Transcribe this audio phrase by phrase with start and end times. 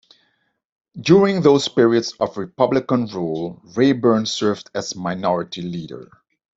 [0.99, 6.09] During those periods of Republican rule, Rayburn served as Minority Leader.